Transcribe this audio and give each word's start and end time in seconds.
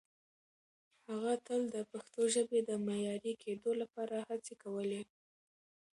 هغه 1.09 1.33
تل 1.45 1.61
د 1.75 1.77
پښتو 1.91 2.21
ژبې 2.33 2.59
د 2.69 2.71
معیاري 2.85 3.33
کېدو 3.43 3.71
لپاره 3.81 4.15
هڅې 4.29 4.53
کولې. 4.63 5.01